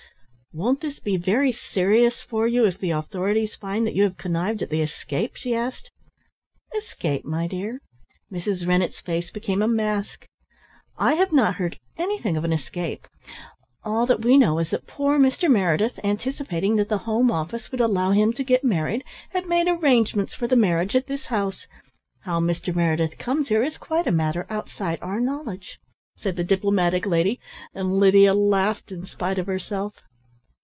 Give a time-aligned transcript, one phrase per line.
[0.53, 4.61] "Won't this be very serious for you, if the authorities find that you have connived
[4.61, 5.89] at the escape?" she asked.
[6.77, 7.79] "Escape, my dear?"
[8.29, 8.67] Mrs.
[8.67, 10.27] Rennett's face became a mask.
[10.97, 13.07] "I have not heard anything of an escape.
[13.85, 15.49] All that we know is that poor Mr.
[15.49, 20.35] Meredith, anticipating that the Home Office would allow him to get married, had made arrangements
[20.35, 21.65] for the marriage at this house.
[22.23, 22.75] How Mr.
[22.75, 25.79] Meredith comes here is quite a matter outside our knowledge,"
[26.17, 27.39] said the diplomatic lady,
[27.73, 29.95] and Lydia laughed in spite of herself.